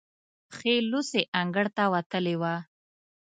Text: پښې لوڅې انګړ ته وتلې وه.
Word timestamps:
پښې 0.49 0.75
لوڅې 0.89 1.21
انګړ 1.39 1.65
ته 1.77 1.83
وتلې 1.93 2.35
وه. 2.41 2.55